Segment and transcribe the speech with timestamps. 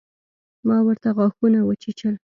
[0.67, 2.15] ما ورته غاښونه وچيچل.